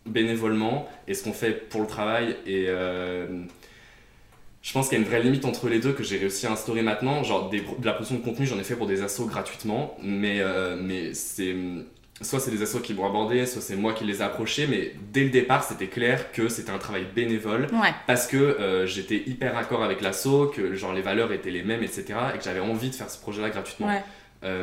[0.09, 2.37] bénévolement et ce qu'on fait pour le travail.
[2.47, 3.27] Et euh,
[4.63, 6.53] je pense qu'il y a une vraie limite entre les deux que j'ai réussi à
[6.53, 7.23] instaurer maintenant.
[7.23, 10.41] Genre, des, de la production de contenu, j'en ai fait pour des assos gratuitement, mais,
[10.41, 11.55] euh, mais c'est.
[12.21, 14.93] Soit c'est des assos qui m'ont abordé, soit c'est moi qui les ai approchés, mais
[15.13, 17.93] dès le départ, c'était clair que c'était un travail bénévole Ouais.
[18.09, 21.85] parce que euh, j'étais hyper raccord avec l'asso, que genre les valeurs étaient les mêmes,
[21.85, 22.07] etc.
[22.35, 23.87] et que j'avais envie de faire ce projet-là gratuitement.
[23.87, 24.03] Ouais.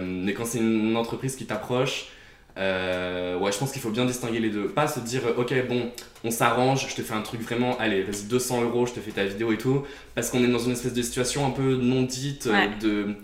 [0.01, 2.07] Mais quand c'est une entreprise qui t'approche,
[2.57, 4.67] euh, ouais, je pense qu'il faut bien distinguer les deux.
[4.67, 5.91] Pas se dire, euh, ok, bon,
[6.23, 9.11] on s'arrange, je te fais un truc vraiment, allez, vas-y, 200 euros, je te fais
[9.11, 9.83] ta vidéo et tout.
[10.15, 12.69] Parce qu'on est dans une espèce de situation un peu non dite, euh, Ouais.
[12.81, 13.15] de,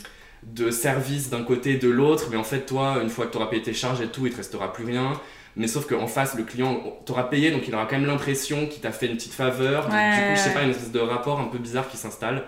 [0.43, 2.27] de service d'un côté et de l'autre.
[2.31, 4.31] Mais en fait, toi, une fois que tu auras payé tes charges et tout, il
[4.33, 5.13] te restera plus rien.
[5.57, 8.81] Mais sauf qu'en face, le client t'aura payé, donc il aura quand même l'impression qu'il
[8.81, 9.85] t'a fait une petite faveur.
[9.91, 10.11] Ouais.
[10.15, 12.43] Du coup, je sais pas, une espèce de rapport un peu bizarre qui s'installe.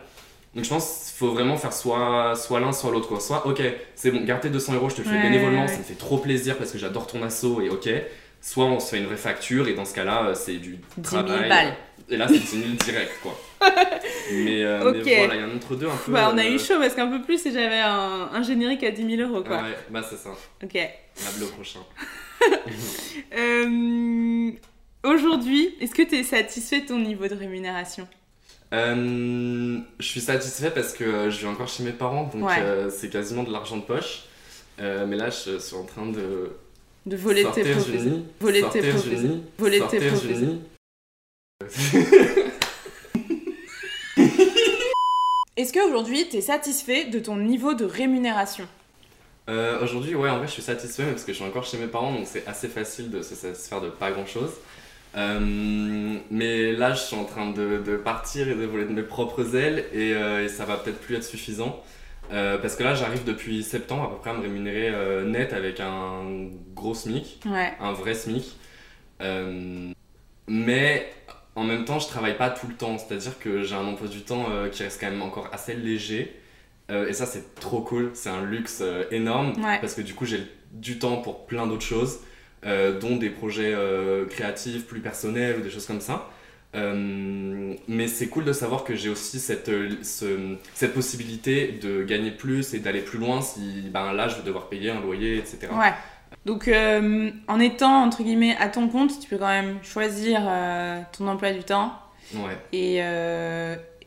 [0.55, 3.19] Donc je pense qu'il faut vraiment faire soit, soit l'un, soit l'autre.
[3.21, 3.61] Soit, ok,
[3.95, 5.83] c'est bon, garde tes 200 euros, je te le fais Ouais, bénévolement, ouais, ça me
[5.83, 7.89] fait trop plaisir parce que j'adore ton assaut et ok.
[8.39, 11.09] Soit on se fait une vraie facture et dans ce cas-là, euh, c'est du 10
[11.09, 11.49] 000 travail.
[11.49, 11.73] balles.
[12.09, 13.39] Et là, c'est 10 000 direct, quoi.
[14.31, 16.11] mais, euh, mais voilà, il y a un entre deux un peu.
[16.11, 18.83] Bah, on a euh, eu chaud parce qu'un peu plus et j'avais un, un générique
[18.83, 19.57] à 10 000 euros quoi.
[19.57, 20.31] Ouais, bah c'est ça.
[20.61, 20.73] Ok.
[20.73, 21.79] Lave-le au prochain.
[23.37, 24.51] Euh,
[25.03, 28.07] Aujourd'hui, est-ce que tu es satisfait de ton niveau de rémunération?
[28.73, 32.59] Euh, je suis satisfait parce que euh, je vis encore chez mes parents, donc Ouais.
[32.59, 34.23] euh, c'est quasiment de l'argent de poche.
[34.79, 36.49] Euh, mais là, je suis en train de
[37.05, 38.25] De voler tes sortir nid.
[38.39, 39.19] Voler tes sortir.
[39.59, 40.01] Voler sortir.
[45.55, 48.67] Est-ce qu'aujourd'hui, tu es satisfait de ton niveau de rémunération?
[49.81, 52.11] Aujourd'hui, ouais, en vrai, je suis satisfait parce que je suis encore chez mes parents,
[52.13, 54.51] donc c'est assez facile de se satisfaire de pas grand chose.
[55.15, 59.55] Mais là, je suis en train de, de partir et de voler de mes propres
[59.55, 61.81] ailes et, euh, et ça va peut-être plus être suffisant.
[62.31, 65.53] Euh, parce que là, j'arrive depuis septembre à peu près à me rémunérer euh, net
[65.53, 66.23] avec un
[66.73, 67.73] gros SMIC, Ouais.
[67.79, 68.55] un vrai SMIC.
[69.21, 69.91] Euh,
[70.47, 71.11] mais
[71.55, 74.21] en même temps, je travaille pas tout le temps, c'est-à-dire que j'ai un emploi du
[74.21, 76.33] temps euh, qui reste quand même encore assez léger.
[76.91, 79.77] Euh, et ça, c'est trop cool, c'est un luxe euh, énorme Ouais.
[79.79, 82.19] parce que du coup, j'ai du temps pour plein d'autres choses,
[82.65, 86.29] euh, dont des projets euh, créatifs plus personnels ou des choses comme ça.
[86.75, 89.69] Euh, mais c'est cool de savoir que j'ai aussi cette,
[90.03, 94.43] ce- cette possibilité de gagner plus et d'aller plus loin si ben, là je vais
[94.43, 95.67] devoir payer un loyer, etc.
[95.71, 95.93] Ouais.
[96.45, 96.67] Donc,
[97.47, 100.41] en étant entre guillemets à ton compte, tu peux quand même choisir
[101.15, 101.93] ton emploi du temps.
[102.33, 102.57] Ouais.
[102.73, 102.99] Et,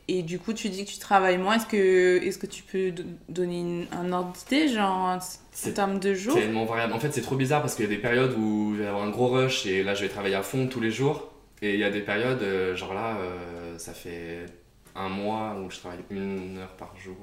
[0.07, 1.55] et du coup, tu dis que tu travailles moins.
[1.55, 5.19] Est-ce que, est que tu peux do- donner une- un ordre d'idée, genre en
[5.51, 6.93] C'est termes de jours tellement variable.
[6.93, 8.87] En fait, c'est trop bizarre parce qu'il y a des périodes où il va y
[8.87, 11.29] avoir un gros rush et là je vais travailler à fond tous les jours.
[11.61, 14.45] Et il y a des périodes, euh, genre là, euh, ça fait
[14.95, 17.15] un mois où je travaille une heure par jour.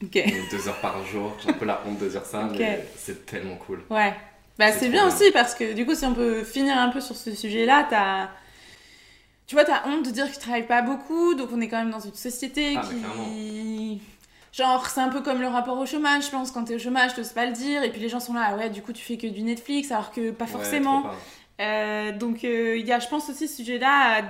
[0.00, 1.36] Deux heures par jour.
[1.42, 2.56] J'ai un peu la honte de dire ça, Ok.
[2.58, 3.82] mais c'est tellement cool.
[3.90, 4.12] Ouais.
[4.58, 5.14] Bah, C'est c'est bien bien.
[5.14, 8.28] aussi parce que du coup, si on peut finir un peu sur ce sujet-là, t'as.
[9.46, 11.78] Tu vois, t'as honte de dire que tu travailles pas beaucoup, donc on est quand
[11.78, 14.00] même dans une société Ah, qui.
[14.52, 16.50] Genre, c'est un peu comme le rapport au chômage, je pense.
[16.50, 18.56] Quand t'es au chômage, t'oses pas le dire, et puis les gens sont là, ah
[18.56, 21.04] ouais, du coup, tu fais que du Netflix, alors que pas Ouais, forcément.
[21.60, 24.22] Euh, donc, euh, il y a, je pense aussi, ce sujet-là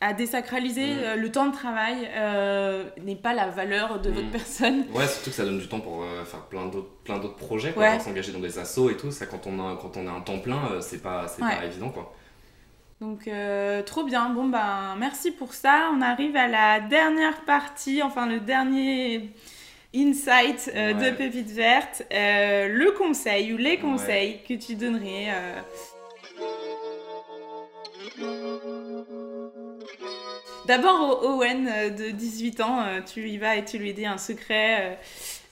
[0.00, 0.94] à, à désacraliser.
[0.94, 0.98] Mm.
[0.98, 4.30] Euh, le temps de travail euh, n'est pas la valeur de votre Mm.
[4.30, 4.84] personne.
[4.94, 7.98] Ouais, surtout que ça donne du temps pour faire plein d'autres, plein d'autres projets, Ouais.
[7.98, 9.10] s'engager dans des assos et tout.
[9.10, 11.56] Ça, quand on a, quand on a un temps plein, c'est pas, c'est Ouais.
[11.56, 12.12] pas évident, quoi.
[13.04, 15.90] Donc euh, trop bien, bon ben merci pour ça.
[15.94, 19.28] On arrive à la dernière partie, enfin le dernier
[19.94, 21.10] insight euh, Ouais.
[21.10, 23.76] de Pépite Verte, Euh, le conseil ou les Ouais.
[23.76, 25.26] conseils que tu donnerais.
[30.66, 34.98] D'abord au Owen de 18 ans, tu y vas et tu lui dis un secret.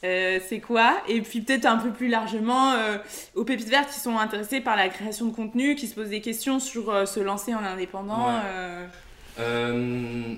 [0.04, 1.00] Euh, c'est quoi?
[1.06, 2.98] Et puis peut-être un peu plus largement euh,
[3.34, 6.20] aux pépites vertes qui sont intéressés par la création de contenu, qui se posent des
[6.20, 8.26] questions sur euh, se lancer en indépendant.
[8.26, 8.88] Ouais.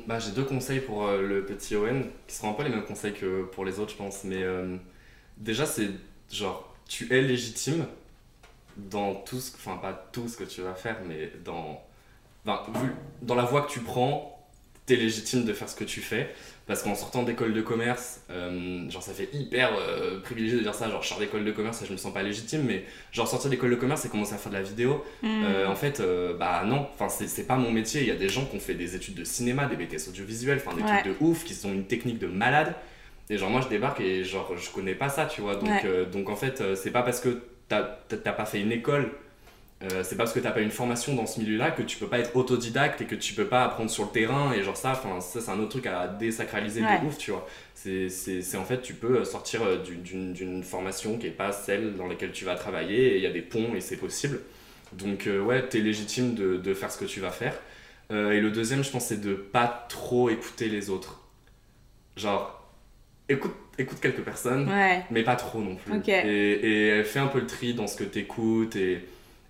[0.07, 3.15] bah, j'ai deux conseils pour le petit Owen, qui seront un peu les mêmes conseils
[3.15, 4.25] que pour les autres, je pense.
[4.25, 4.45] Mais
[5.39, 5.89] déjà, c'est
[6.31, 7.87] genre, tu es légitime
[8.77, 11.81] dans tout ce, enfin pas tout ce que tu vas faire, mais dans,
[12.47, 14.34] vu, dans la voie que tu prends,
[14.87, 16.29] t'es légitime de faire ce que tu fais.
[16.67, 20.75] Parce qu'en sortant d'école de commerce, euh, genre ça fait hyper euh, privilégié de dire
[20.75, 23.29] ça, genre je sors d'école de commerce et je me sens pas légitime, mais genre
[23.29, 25.45] sortir d'école de commerce et commencer à faire de la vidéo, hmm.
[25.45, 26.03] euh, en fait,
[26.39, 28.01] bah non, enfin c'est pas mon métier.
[28.01, 30.63] Il y a des gens qui ont fait des études de cinéma, des BTS audiovisuels,
[30.65, 31.03] enfin des Ouais.
[31.03, 32.75] trucs de ouf, qui ont une technique de malade.
[33.29, 35.57] Et genre moi je débarque et genre je connais pas ça, tu vois.
[35.57, 36.07] Donc, Ouais.
[36.11, 37.83] donc en fait, c'est pas parce que t'as
[38.33, 39.13] pas fait une école,
[39.93, 42.07] euh, c'est pas parce que t'as pas une formation dans ce milieu-là que tu peux
[42.07, 44.53] pas être autodidacte et que tu peux pas apprendre sur le terrain.
[44.53, 47.01] Et genre ça, enfin ça c'est un autre truc à désacraliser Ouais.
[47.01, 47.47] de ouf, tu vois.
[47.75, 52.33] C'est en fait tu peux sortir euh, d'une- formation qui est pas celle dans laquelle
[52.33, 54.41] tu vas travailler et il y a des ponts et c'est possible.
[54.93, 57.55] Donc euh, ouais, t'es légitime de, de faire ce que tu vas faire.
[58.11, 61.21] Euh, et le deuxième, je pense, c'est de pas trop écouter les autres.
[62.17, 62.63] Genre,
[63.29, 65.03] écoute, écoute quelques personnes, Ouais.
[65.11, 65.93] mais pas trop non plus.
[66.09, 69.05] Et, et fais un peu le tri dans ce que t'écoutes et,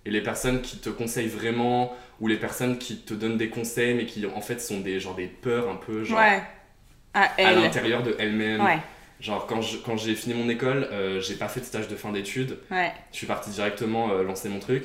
[0.05, 3.93] et les personnes qui te conseillent vraiment ou les personnes qui te donnent des conseils
[3.95, 6.41] mais qui en fait sont des, genre, des peurs un peu genre, Ouais.
[7.13, 8.61] À l'intérieur de elles-mêmes.
[8.63, 8.79] Ouais.
[9.21, 11.95] Genre quand je- quand j'ai fini mon école, euh, j'ai pas fait de stage de
[11.95, 12.57] fin d'études.
[12.69, 12.91] Ouais.
[13.13, 14.83] Je suis parti directement euh, lancer mon truc.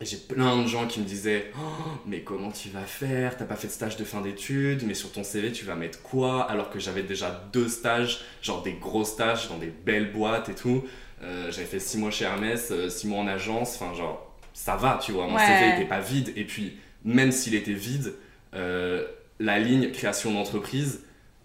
[0.00, 1.60] Et j'ai plein de gens qui me disaient Oh,
[2.06, 3.36] Mais comment tu vas faire?
[3.36, 6.02] T'as pas fait de stage de fin d'études, mais sur ton CV tu vas mettre
[6.02, 10.48] quoi Alors que j'avais déjà deux stages, genre des gros stages dans des belles boîtes
[10.48, 10.84] et tout.
[11.22, 14.25] Euh, j'avais fait six mois chez Hermès, euh, six mois en agence, enfin genre
[14.56, 15.26] ça va, tu vois.
[15.26, 15.46] Mon Ouais.
[15.46, 16.32] CV était pas vide.
[16.34, 18.14] Et puis, même s'il était vide,
[18.54, 19.04] euh,
[19.38, 21.02] la ligne création d'entreprise,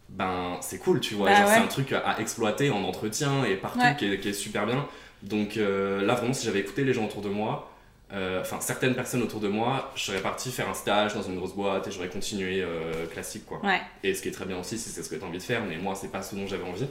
[0.10, 1.30] ben c'est cool, tu vois.
[1.30, 1.54] Bah ouais.
[1.54, 3.95] C'est un truc à exploiter en entretien et partout Ouais.
[3.97, 4.88] qui, est, qui est super bien.
[5.24, 7.69] Donc euh, là, vraiment, si j'avais écouté les gens autour de moi,
[8.13, 11.36] euh, enfin certaines personnes autour de moi, je serais parti faire un stage dans une
[11.36, 13.60] grosse boîte et j'aurais continué euh, classique, quoi.
[13.63, 13.82] Ouais.
[14.04, 15.43] Et ce qui est très bien aussi si c'est ce que tu as envie de
[15.43, 16.88] faire, mais moi, c'est pas ce dont j'avais envie.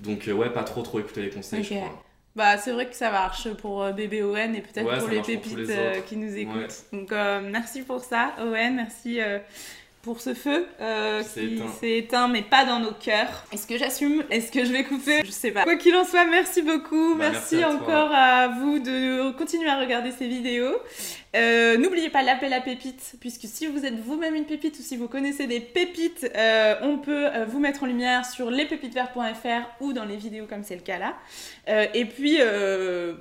[0.00, 2.02] Donc euh, ouais, pas trop trop écouter les conseils, je crois.
[2.34, 5.18] Bah, c'est vrai que ça marche pour euh, bébé Owen et peut-être Ouais, pour les
[5.18, 6.54] pour pépites les euh, qui nous écoutent.
[6.54, 6.98] Ouais.
[6.98, 8.76] Donc, euh, merci pour ça, Owen.
[8.76, 9.38] Merci euh,
[10.00, 10.66] pour ce feu
[11.34, 13.44] qui s'est éteint, mais pas dans nos cœurs.
[13.52, 14.24] Est-ce que j'assume?
[14.30, 15.20] Est-ce que je vais couper?
[15.24, 15.64] Je sais pas.
[15.64, 17.16] Quoi qu'il en soit, merci beaucoup.
[17.16, 17.74] Bah, merci, merci à toi.
[17.76, 20.74] encore à vous de continuer à regarder ces vidéos.
[21.34, 24.96] Euh, N'oubliez pas l'appel à pépites, puisque si vous êtes vous-même une pépite ou si
[24.96, 29.92] vous connaissez des pépites, euh, on peut euh, vous mettre en lumière sur lespépitesvertes.fr ou
[29.94, 31.14] dans les vidéos comme c'est le cas là.
[31.94, 32.38] Et puis,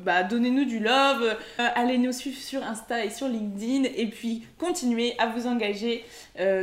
[0.04, 5.14] bah, donnez-nous du love, allez nous suivre sur Insta et sur LinkedIn, et puis continuez
[5.20, 6.04] à vous engager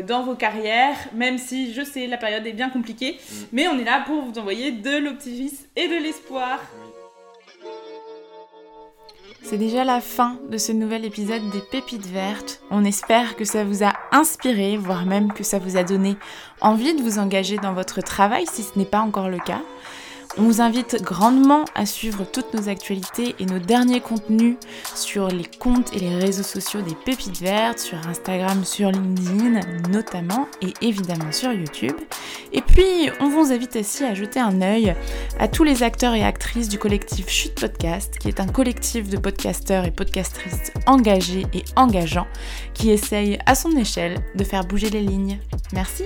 [0.07, 3.35] dans vos carrières, même si je sais la période est bien compliquée, Mm.
[3.53, 6.61] mais on est là pour vous envoyer de l'optimisme et de l'espoir.
[9.43, 12.61] C'est déjà la fin de ce nouvel épisode des Pépites Vertes.
[12.71, 16.17] On espère que ça vous a inspiré, voire même que ça vous a donné
[16.61, 19.63] envie de vous engager dans votre travail si ce n'est pas encore le cas.
[20.41, 24.57] On vous invite grandement à suivre toutes nos actualités et nos derniers contenus
[24.95, 30.47] sur les comptes et les réseaux sociaux des Pépites Vertes, sur Instagram, sur LinkedIn notamment,
[30.63, 31.97] et évidemment sur YouTube.
[32.53, 34.95] Et puis, on vous invite aussi à jeter un œil
[35.41, 39.17] à tous les acteurs et actrices du collectif Chute Podcast, qui est un collectif de
[39.17, 42.29] podcasteurs et podcastrices engagés et engageants,
[42.75, 45.41] qui essaye à son échelle de faire bouger les lignes.
[45.73, 46.05] Merci